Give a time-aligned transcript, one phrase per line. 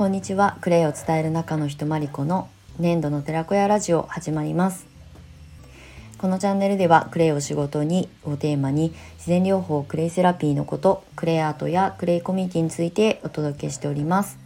[0.00, 0.56] こんにちは。
[0.62, 4.86] クレイを伝える中の人まりこの粘土の寺子屋ラジオ始まります。
[6.16, 14.38] このチャンネルではクレイを仕事にをテーマに自然療法クレイセラピーのことクレイアートやクレイコミュニティについてお届けしております。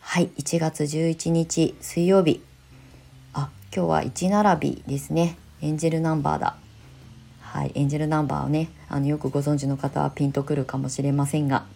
[0.00, 2.42] はい1月11日水曜日。
[3.34, 5.36] あ今日は1並びですね。
[5.60, 6.56] エンジェルナンバーだ。
[7.42, 11.75] はいエンジェルナンバーをねあのよくご存知の方はピンとくるかもしれませんが。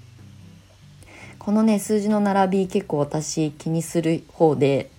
[1.41, 4.91] このね数字の並び結構私気にする方で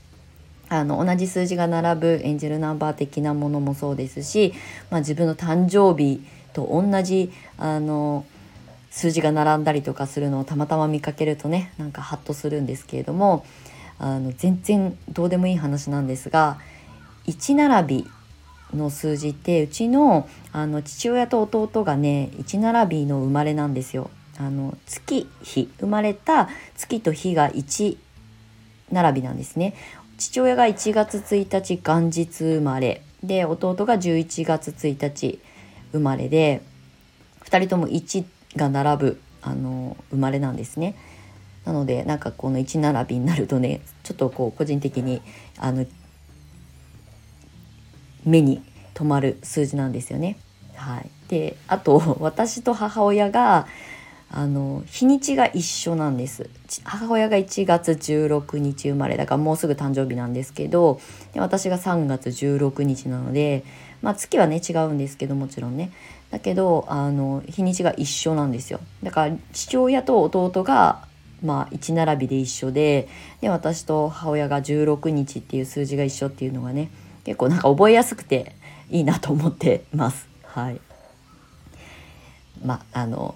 [0.69, 4.51] あの同じ数字が並ぶエンジェルナンバー的なものもそうですし、
[4.89, 6.19] まあ、自分の誕生日
[6.53, 8.25] と同じあの
[8.89, 13.45] 数字が並んだりとかするのをたまたま見かけるとねなんかハッとするんですけれども
[13.99, 16.57] あの全然どうでもいい話なんですが
[17.27, 18.07] 1並び
[18.75, 24.09] の数字ってうちのあの父親と弟がね1並びの生まれなんですよ。
[24.37, 27.97] あの月日生まれた月と日が1
[28.91, 29.73] 並びなんですね。
[30.17, 35.39] 父親が1月1日元日生まれで弟が11月1日
[35.91, 36.61] 生まれで
[37.45, 40.95] 2人とも1が並ぶあの生まれなんですね。
[41.65, 45.21] なのでなんかこの1並びになるとねちょっとこう個人的に
[45.57, 45.85] あの
[48.25, 50.37] 目に留まる数字なんですよね。
[50.75, 53.67] はい、であと私と母親が
[54.33, 56.49] あの日にちが一緒なんです
[56.85, 61.01] 母親が1月16日生まれだからもうすぐ誕生日なんですけど
[61.33, 63.65] で私が3月16日なので、
[64.01, 65.91] まあ、月はね違うんですけどもちろんね
[66.29, 71.05] だけどあの日にちが一緒なんですよだから父親と弟が
[71.43, 73.09] まあ1並びで一緒で
[73.41, 76.89] で私と母親が16日っていう数字が一緒っていうのがね
[77.25, 78.55] 結構なんか覚えやすくて
[78.89, 80.27] いいなと思ってます。
[80.43, 80.81] はい。
[82.63, 83.35] まああの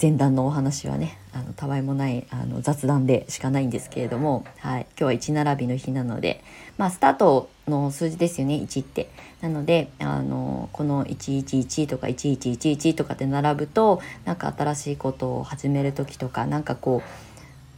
[0.00, 6.42] 前段のお話はねあのたわいもないあの雑談でしかないんですけれども、はい、今日は1並びの日なので、
[6.78, 9.10] まあ、スタートの数字ですよね1って。
[9.40, 17.02] なのであのこの111とか1111とかって並ぶとなんか新しいことを始める時とかなんかこ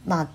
[0.05, 0.29] うまあ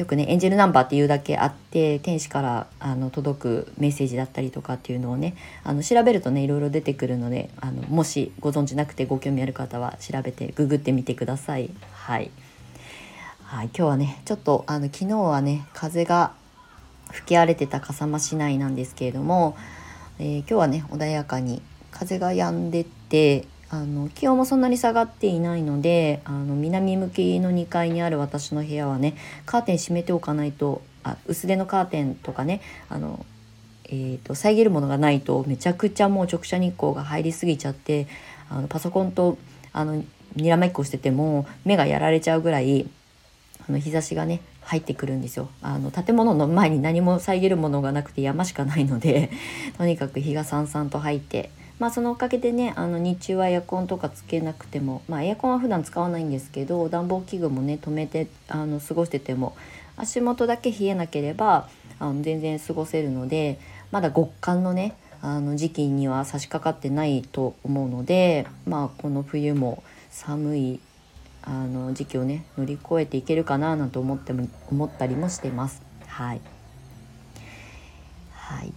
[0.00, 11.68] よくねエンジェルナンバーっていうだけあって天使からあの届くメッセージだったりとかっていうのをねあの調べるとねいろいろ出てくるのであのもしご存知なくてご興味ある方は調べてググってみてください。
[11.92, 12.30] はい、
[13.42, 16.32] はい、今日はねちょっとあの昨日はね風が
[17.12, 19.54] 吹き荒れてた笠間市内なんですけれども、
[20.18, 21.60] えー、今日はね穏やかに
[21.90, 29.16] 風が止んでてあの気温もそんなに下がっていないのであの南向きの2階にある私の部屋はね
[29.46, 33.24] カーテン閉めておかないとあ薄手のカーテンとかねあの、
[33.86, 38.08] えーと、遮るものがないとめちゃくちゃもう直射日光が入りすぎちゃって
[38.50, 39.38] あのパソコンと
[39.72, 40.02] あの
[40.34, 42.88] にらめっこしてても目がやられちゃうぐらい
[43.68, 45.48] あの日差しがね入ってくるんですよ。
[45.62, 49.30] あの建物の前に何も遮るものがなくて山しかないので
[49.78, 59.56] とにかく日がさんさんと入ってまあそのおかげでねあの日中はエアコンとかつけなくてもまあエアコンは普段使わないんですけど暖房器具もね止めてあの過ごしてても
[59.96, 61.68] 足元だけ冷えなければ
[61.98, 63.58] あの全然過ごせるので
[63.90, 70.80] まだ極寒のねあの時期には差し掛かってないと思うのでまあこの冬も寒い
[71.42, 75.82] あの時期をね乗り越えていけるかななんて思っても思ったりもしています。
[76.06, 76.40] はい、
[78.32, 78.72] はい、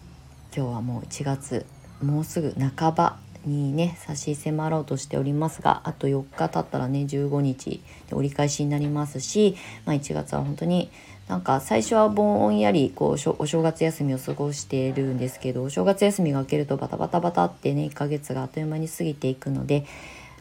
[0.55, 1.65] 今日はもう1月
[2.03, 9.55] もうすぐ半ばにね差し迫ろうとしておりますがあと4日経ったらね15日で折り返しになりますし、
[9.85, 10.89] まあ、1月は本当に
[11.27, 19.85] なんか最初はぼんやりこうお正月休みを過ごしているんですけどお正月休みが明けるとバタバタバタってね1ヶ月があっという間に過ぎていくので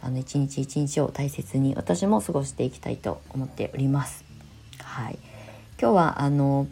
[0.01, 4.25] あの一日一日を大切に私も過ごしていきたいと思っております。
[4.83, 5.19] はい、
[5.81, 6.67] 今日はあの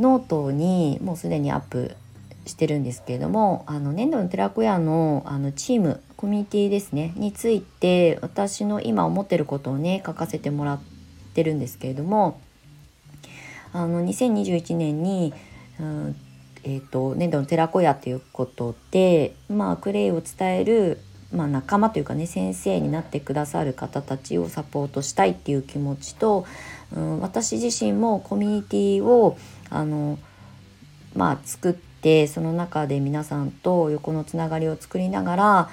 [0.00, 1.94] ノートにもうすでにアップ
[2.46, 10.80] してるんですけれどもあの粘土の寺子屋のあのチームコミュニティですねについて私の今思ってることをね書かせてもらっ
[11.34, 12.40] てるんですけれども
[13.72, 15.34] あの2021年に、
[15.80, 16.16] うん
[16.62, 20.98] えーと、粘土の寺子屋ということで、まあ、クレイを伝える、
[21.32, 26.46] まあ、仲間というかね先生になってくださる方たちをサポートしたいっていう気持ちと、
[26.94, 29.36] うん、私自身もコミュニティを
[29.68, 30.18] あの
[31.14, 35.70] まあ作っててその中で皆さんと横のつながりを作りながら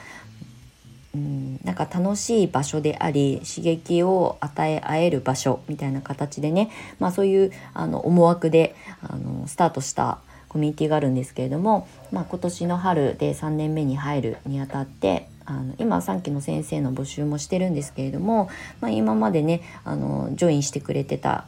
[1.14, 18.50] うん、なんか楽しい場所であり刺激を与え合える場所みたいな形でね、まあ、そういうあの思惑であのスタートしたコミュニティがあるんですけれども、まあ、今年の春で3年目に入るにあたってあの今3期の先生の募集もしてるんですけれども、
[18.80, 21.46] まあ、今までねあのジョインしてくれてた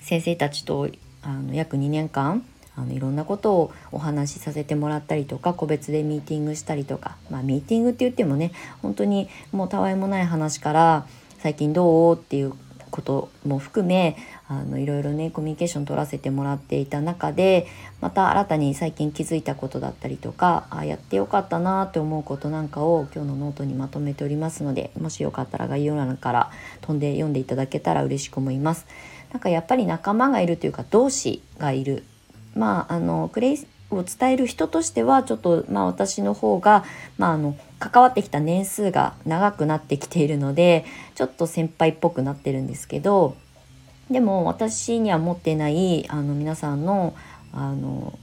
[0.00, 0.88] 先生たちと
[1.22, 8.52] あの約2年間あのいろんなことをお話しさせてもらったりとか個別でミーティングしたりとか、まあ、ミーティングって言ってもね
[8.82, 11.06] 本当にもうたわいもない話から
[11.38, 12.16] 最近どう？
[12.16, 12.52] っていう
[12.90, 14.16] ことも含め
[14.48, 17.66] あのいろいろねコミュニケーション取らせてもらっていた中で
[18.00, 26.50] また新たに最近気づいたことだったりとかあやってよかったなって思うことなんかを今日のノートにまとめておりますのでもしよかったら概要欄から
[26.82, 28.86] 飛んで読んでいただけたら嬉しく思います。
[29.32, 32.04] なんかやっぱり仲間がいるというか同志がいる
[32.56, 36.84] まああのクレイを伝える人としてはちょっとまあ私の方が、
[37.18, 43.36] まあ、あの関わってきた年数が長くなってきているのでちょっと先輩っぽくなってるんですけど
[44.10, 47.14] でも私には持ってないあの皆さんの
[47.52, 48.18] あの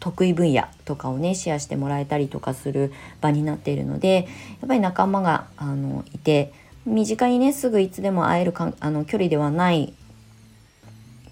[0.00, 4.28] 得意分野とかをねシェアしてもらえたりとかする場になっているので
[4.60, 6.52] やっぱり仲間があのいて
[6.86, 9.92] 身近にねすぐいつでも会えるかあの距離ではない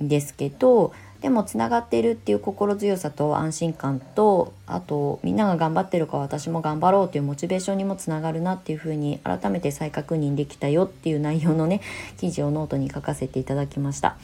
[0.02, 11.80] んですけどでもつながっているっていう心強さと安心感とあとみんなが頑張ってるから私も頑張ろうというモチベーションにもつながるなっていうふうに改めて再確認できたよっていう内容のね
[12.18, 14.16] 記事をノートに書かせていただきました。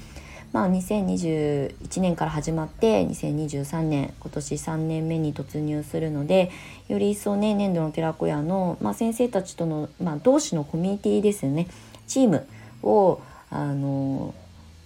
[0.53, 6.51] まあ、2021年から始まって2023年今年3年目に突入するので
[6.89, 11.69] より一層ね年度の寺子屋の、まあ、先生たちとの、まあ、同志のコミュニティですよね
[12.07, 12.47] チーム
[12.83, 14.35] をあの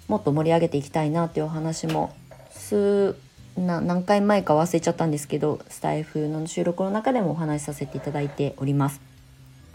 [0.08, 2.14] もっと盛り上げていきたいなっていうお話も
[2.50, 3.16] 数
[3.56, 9.00] な何回前か忘れちゃったんですけどスタイフの収録の中でもお話しさせていただいております。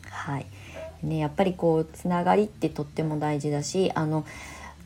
[0.10, 0.46] はい
[1.04, 4.24] ね、やっぱりこうつながりってとっても大事だしあの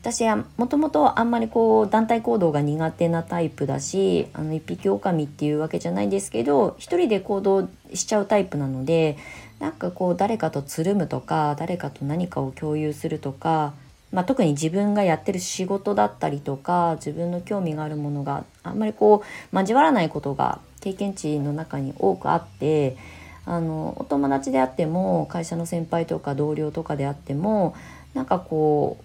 [0.00, 9.18] 私はもともとあんまりこう団体行動が苦手なタイプだしあの一匹狼っていうわけじゃないんですけど一人で行動しちゃうタイプなので
[9.58, 13.74] なんかこう誰かとつるむとか誰かと何かを共有するとか
[14.16, 19.22] まあ、特に自分がやってる仕事だったりとか自分の興味があるものがあんまりこ
[19.52, 22.96] う交わらないことが経験値の中に多くあって
[23.44, 27.76] あのお友達であっても会社の先輩とか同僚とかであっても
[28.14, 28.96] なんかこ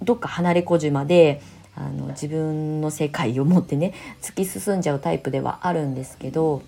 [0.00, 1.42] うどっか離れ小島で
[1.74, 3.92] あの自分の世界を持ってね
[4.22, 6.62] 突き進んじゃうタイプではあるんですけど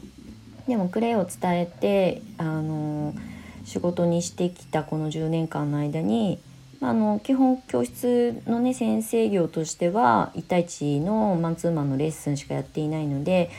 [0.67, 3.15] でもクレイを伝えてあの
[3.65, 6.41] 仕事にしてきたこの10年間の間に
[6.87, 13.50] あの基本教室のね先生業としては1対1のマンツーマンのレッスンしかやっていないので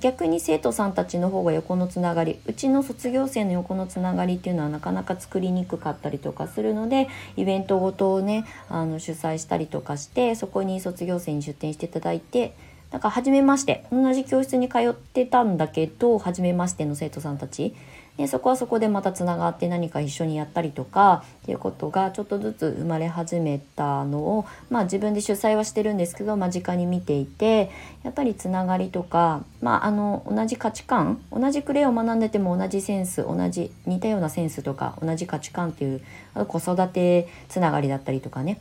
[0.00, 12.56] 逆に生徒さんたちの方が横のつながりうちの卒業生の横のつながりっていうのはなかなか作りにくかったりとかするのでイベントごとをねあの主催したりとかしてそこに卒業生に出展していただいて
[12.90, 17.74] だか初めまして同じ教室に通ってたんだけど初めましての生徒さんたち
[18.16, 27.70] でそこはそこでまたつながって何か一緒にやったりとかっていうことがちょっとずつ生まれ始めたのを、まあ、自分で主催はしてるんですけど間近に見ていて
[28.02, 36.02] やっぱりつながりとか、まあ、あの同じ価値観同じクレイを学んでても同じセンス同じ似たようなセンスとか同じ価値観っていう
[36.46, 38.60] 子育てつながりだったりとかね。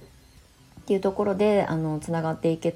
[0.81, 2.75] っていうところであのつながっていけ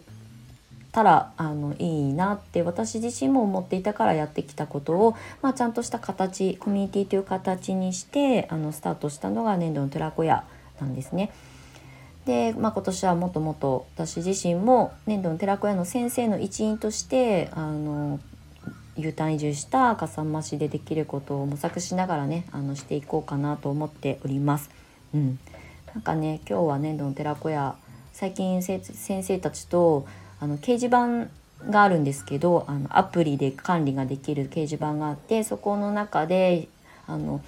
[0.96, 10.46] たらあのいいなって私自身も思っていたからやってきたことを、まあ、ちゃんとした形コミュニティという形にしてあのスタートしたのが年度の寺子屋
[10.80, 11.34] なんですね。
[12.24, 18.22] で、まあ、今年はもっともっと私自身も年度の寺子屋の先生の一員としてあの
[18.96, 24.70] U ターン移住した笠間市でできることを模索しながらねあのしていこうかなと思っております。
[25.14, 25.40] うん、
[25.94, 27.76] なんかね今日は年度の寺子屋
[28.14, 28.82] 最近先
[29.24, 30.08] 生たちと
[30.46, 31.28] あの掲示板
[31.72, 36.68] があるんですけどあのアプリで管理ができる掲示板があってそこの中で
[37.08, 37.42] あの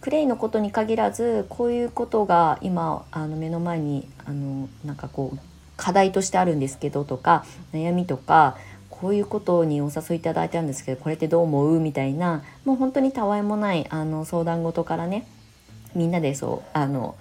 [0.00, 5.38] クレイのことに限らずこういうことが今あの目の前にあのなんかこう
[5.76, 7.44] 課題としてあるんですけどとか
[7.74, 8.56] 悩みとか
[8.88, 11.80] こういうことにお誘いいただいたんですけどこれってどう思う？
[11.80, 15.26] みたいなもう本当にたわいもないあの相談事からね
[15.94, 17.14] みんなでそうあの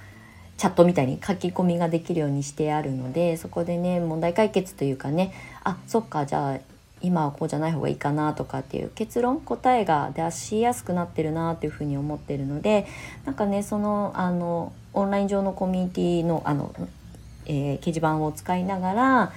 [0.58, 5.34] チャットみたいに書き込みができるようにしてあるのでそこでね問題解決というかね
[5.64, 6.60] あそっかじゃあ
[7.02, 12.88] 今はこうじゃない方がいいかなとかっていう結論答えが出しやすくなってるなというふうに思ってるので
[13.26, 16.74] なんかねそのあのオンライン上のコミュニティのあの、
[17.46, 19.34] えー、掲示板を使いながら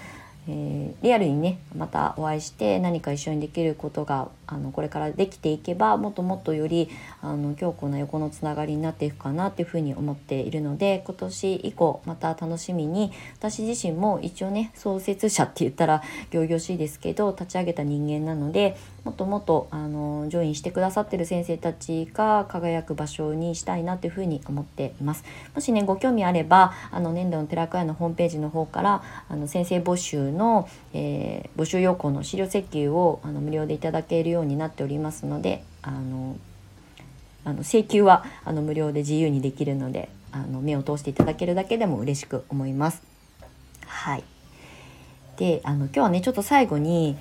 [0.49, 6.89] えー、リアルにねまたお会いして何か一緒にできることがあのこれからできていけばもっともっとより
[7.23, 25.25] あの強固な横のつながりになっていくかなっていうふうに思っているので今年以降また楽しみに私自身も一応ね創設者って言ったら仰々しいですけど立ち上げた人間なのでもっともっとあのジョインしてくださってる先生たちが輝く場所にしたいなというふうに思っています。
[25.55, 36.37] もしねご興味あればあの年度の寺子屋のホームページの方からあの先生募集の、えー、募集要項の資料請求をあの無料でいただけるようになっておりますのであの
[37.45, 43.03] あの請求はあの無料で自由にできるのであの目を通していただけるだけでも嬉しく思います。
[43.87, 44.25] はい
[45.37, 47.17] であの今日はねちょっと最後に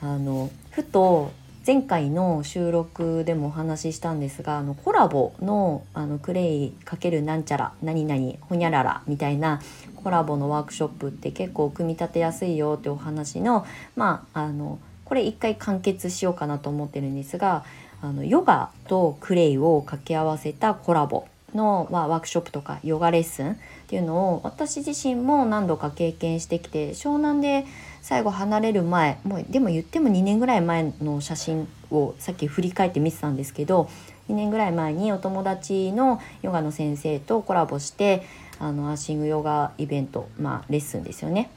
[0.00, 1.32] あのふと
[1.66, 9.62] 前回の収録でもお話ししたんですがあのコラボのあのクレイ×なんちゃら何々ほにゃららみたいな
[9.96, 13.66] コラボのワークショップって結構組み立てやすいよってお話の
[13.96, 17.64] まああのこれ一回完結しようかなと思ってるんですが
[18.02, 21.24] あのヨガとクレイを掛け合わせたコラボ
[21.54, 23.56] の、まあ、ワークショップとかヨガレッスンっ
[23.86, 27.66] ていうのを私自身も何度か経験してきて湘南で
[28.02, 33.88] 最後離れる前もうでも言っても2年ぐらい前の写真をさっき振り返って見てたんですけど
[34.28, 38.26] 2年ぐらい前にお友達のヨガの先生とコラボして
[38.58, 41.50] あのアーシングヨガイベントまあレッスンですよね。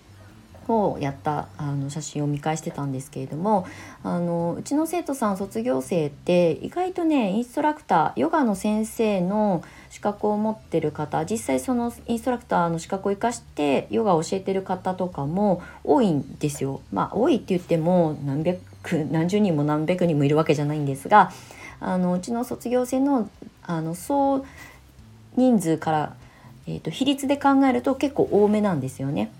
[0.69, 3.65] をやったあの写真を見返してたんですけれども
[4.03, 16.81] あのうちの生徒さん卒業生って意外とねインストラクターヨガの先生の資格を持ってる方実際そのインストラクターの資格を生かしてヨガを教えてる方とかも多いんですよ。
[16.91, 18.59] まあ多いって言っても何百
[19.09, 21.31] 何十人も何百人もいるわけじゃないんですが
[21.79, 23.29] あのうちの卒業生の
[23.63, 24.45] あの総
[25.36, 26.15] 人数から、
[26.67, 29.31] えーと比率で考えると結構多めなんですよね。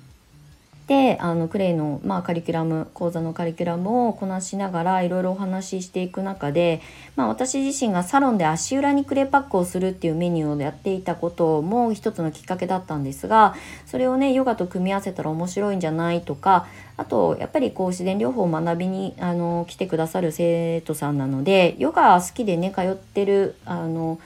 [0.88, 6.82] であのクレイの、まあ、カリキュラム講座のカリキュラムをこなしながらいろいろお話ししていく中で、
[7.18, 13.54] まあ、私自身がサロンで足裏にクレーパックをするっていうメニューをやっていたことも一つのきっかけだったんですが
[13.86, 24.20] それをねヨガと組み合わせたら面白いんじゃないとかあとやっぱりこう自然療法を学びにあの来てくださる生徒さんなのでヨガ好きでね通ってるあの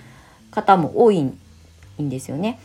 [0.51, 1.39] 方も多いん
[1.97, 2.59] ですよね。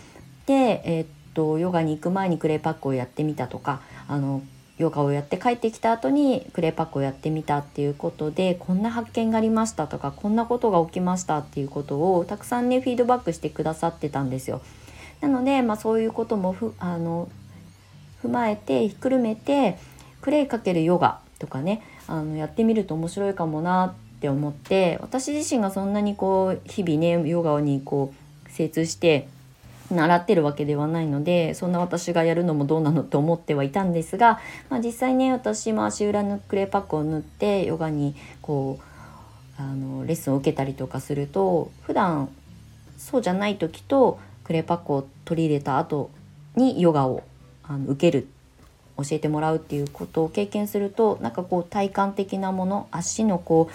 [0.47, 4.43] で、えーとヨガに行く前にクレーパックをやってみたとかあの
[4.79, 14.63] ヨガをやって帰ってきた後にクレーパックをやってみたっていうことでこんな発見がありましたとかこんなことが起きましたっていうことをたくさんねフィードバックしてくださってたんですよ。
[15.21, 17.29] なので、まあ、そういうこともふあの
[18.23, 19.79] 踏まえてひっくるめて
[20.21, 28.13] クレイかけるヨガとかねあのやってみると面白いかもなって思って私自身がそんなにこう日々ねヨガにこ
[28.47, 29.29] う精通して
[29.91, 42.29] 習ってるわけではないのでそんな私がやるのもどうなのと思ってはいたんですが、まあ、実際ね私も足裏のクレーパックを塗ってヨガにこうあのレッスンを受けたりとかすると普段
[42.99, 46.11] そうじゃない時とクレーパックを取り入れた後
[46.57, 47.23] にヨガを
[47.63, 48.29] あの受ける
[48.97, 53.75] 教えてもらうっていうことを経験するとなんかこう体感的なもの足のこう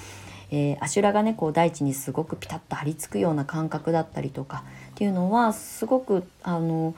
[0.51, 4.63] えー、足裏がねこう大地にすごくピタッと張り付くような感覚だったりとか
[5.01, 6.93] っていうのはすごくあの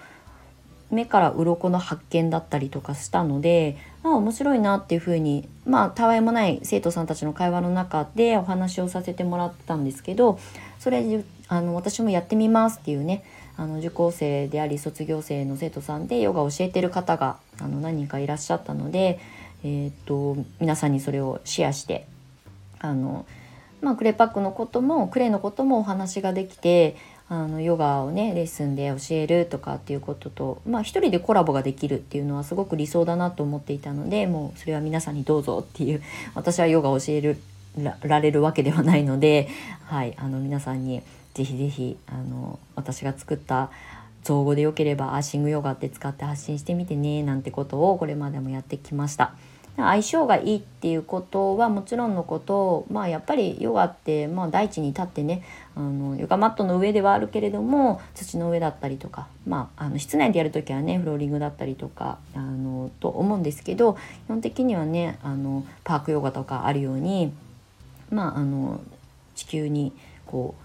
[0.92, 10.38] 目から鱗の発見だったりとかしたので、まあ、面白いなっていうふうにまあたわいもない生徒さんたちの会話の中でお話をさせてもらったんですけど
[10.80, 13.24] それであの私もやってみますっていうね
[13.56, 19.22] あの受講生であり卒業生の生徒さんでヨガを教えてる方があの何人かいらっしゃったので、
[19.64, 22.06] えー、っと皆さんにそれをシェアして
[22.80, 23.26] あの
[23.84, 26.96] まあ、クレーパックのこともクレイのこともお話ができて
[27.34, 36.04] あのヨガをねレッスンで教えるとかっていうこととまあ一人でコラボができるっていうのはすごく理想だなと思っていたのでもうそれは皆さんにどうぞっていう
[36.36, 37.38] 私はヨガを教える
[38.04, 39.50] られるわけではないので、
[39.86, 41.02] はい、あの皆さんに
[41.34, 43.72] 是非是非あの私が作った
[44.24, 49.34] 造語でよければアーシングヨガって使って発信してみてねなんてことをこれまでもやってきました。
[49.76, 55.44] 相性がいいっていうことはもちろんのことまあやっぱりヨガって、まあ、大地に立ってね
[55.76, 67.34] あのヨガマットの上ではあるけれども土の上だったりとか、まあ、あの室内でやる時はねフローリングだったりとかあのと思うんですけど基本的にはねあのパークヨガとかあるように
[68.12, 68.80] まああの
[69.34, 69.92] 地球に
[70.28, 70.63] こう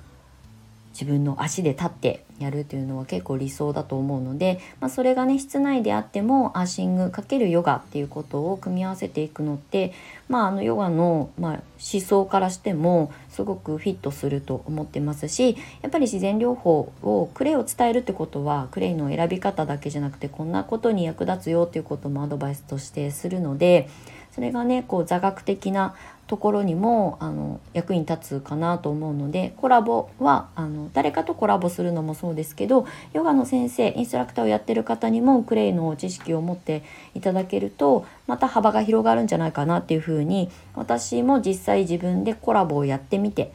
[0.99, 9.93] 自分の足で立ってやるというのは結構理想だと思うので、まあ、それがね室内であってもアーシング×ヨガっていうことを組み合わせていくのって、
[10.29, 11.61] まあ、あのヨガの、ま、思
[12.03, 23.89] 想からしてもすごくフィットすると思ってますしやっぱり自然療法をクレイを伝えるってことはクレイの選び方だけじゃなくてこんなことに役立つよっていうこともアドバイスとしてするので
[24.33, 25.95] それがねこう座学的な
[26.29, 43.51] ところにもあの役に立つかなと思うのでコラボはあの誰かとコラボするのもそうですけどヨガの先生インストラクターをやってる方にもクレイの知識を持っていただけるとまた幅が広がるんじゃないかなっていうふうに私も実際自分でコラボをやってみて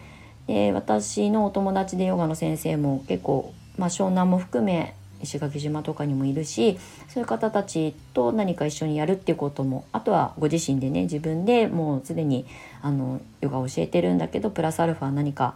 [0.47, 6.77] で私のお友達でヨガの先生も結構、まあ、湘南も含め石垣島とかにもいるし
[7.09, 12.45] そういう方たちと何か一緒にやるっていうこともあとはご自身でね自分でもうすでに
[12.81, 15.55] あのヨガを教えてるんだけどプラスアルファ何か、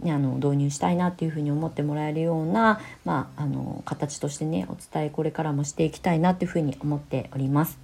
[0.00, 7.78] ね、あの導入したいなっていうふうに思ってもらえるような、まあ、あの形としてねお伝えこれからもしていきたいなっていうふうに思っております。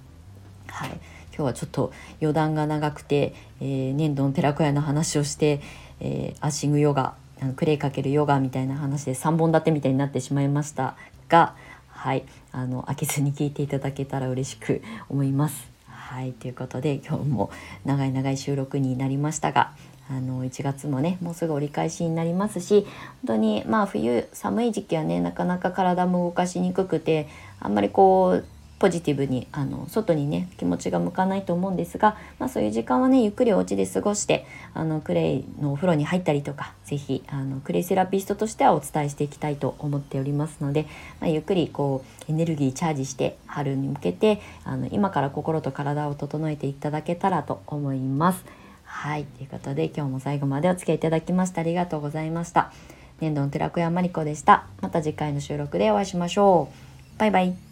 [0.67, 0.89] はい
[1.37, 5.61] 今日はちょっと余談が長くて、えー、粘土の寺子屋の話をして、
[5.99, 10.95] えー、アッシングヨガあのクレイかけるヨガみたいな話で3本立てみたいになってしまいました
[11.29, 11.55] が
[11.89, 15.67] はいあの開けずに聞いていただけたら嬉しく思います。
[15.87, 17.51] はいということで今日も
[17.83, 19.71] 長い長い収録になりましたが
[20.09, 22.87] あの1月もねもうすぐ折り返しになりますし
[23.25, 27.27] 本当にまあ冬寒い時期はねなかなか体も動かしにくくて
[27.59, 28.45] あんまりこう
[28.79, 40.83] ポジティブにあの外にね気持ちが向かないと思うんですが、まあ、そういう時間はねゆっくりお家で過ごしてあのクレイのお風呂に入ったりとか是非あのクレイセラピストとしてはお伝えしていきたいと思っておりますので、
[41.19, 48.45] まあ、ゆっくりこうエネルギーチャージして春に向けてあの今から心と体を整えていただけたらと思います。
[48.83, 52.71] はいということで今日も最後までお付き合いいただきましてありがとうございました。
[53.19, 54.67] 年度の寺子屋まりこでした。
[54.81, 56.69] また次回の収録でお会いしましょ
[57.15, 57.19] う。
[57.19, 57.66] バイバイ。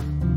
[0.00, 0.29] Thank you.